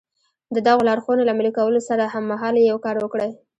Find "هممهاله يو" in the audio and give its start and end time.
2.13-2.77